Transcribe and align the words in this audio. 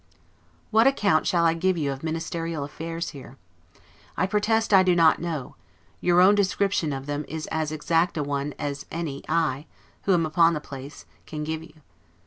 What 0.71 0.87
account 0.87 1.27
shall 1.27 1.45
I 1.45 1.53
give 1.53 1.77
you 1.77 1.91
of 1.91 2.01
ministerial 2.01 2.63
affairs 2.63 3.09
here? 3.09 3.37
I 4.17 4.25
protest 4.25 4.73
I 4.73 4.81
do 4.81 4.95
not 4.95 5.19
know: 5.21 5.55
your 5.99 6.21
own 6.21 6.33
description 6.33 6.91
of 6.91 7.05
them 7.05 7.23
is 7.27 7.45
as 7.51 7.71
exact 7.71 8.17
a 8.17 8.23
one 8.23 8.55
as 8.57 8.87
any 8.89 9.21
I, 9.29 9.67
who 10.05 10.15
am 10.15 10.25
upon 10.25 10.55
the 10.55 10.59
place, 10.59 11.05
can 11.27 11.43
give 11.43 11.61
you. 11.61 11.73